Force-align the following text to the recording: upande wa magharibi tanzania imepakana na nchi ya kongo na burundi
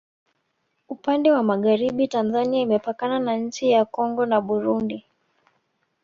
upande 0.89 1.31
wa 1.31 1.43
magharibi 1.43 2.07
tanzania 2.07 2.61
imepakana 2.61 3.19
na 3.19 3.35
nchi 3.37 3.71
ya 3.71 3.85
kongo 3.85 4.25
na 4.25 4.41
burundi 4.41 5.05